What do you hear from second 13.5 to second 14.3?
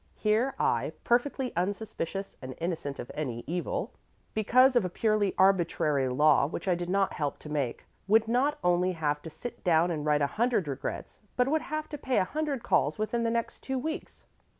two weeks.